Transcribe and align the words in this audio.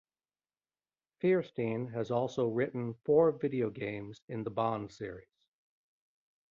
Feirstein 1.21 1.91
has 1.93 2.09
also 2.09 2.47
written 2.47 2.95
four 3.05 3.31
video 3.31 3.69
games 3.69 4.19
in 4.27 4.43
the 4.43 4.49
Bond 4.49 4.91
series. 4.91 5.29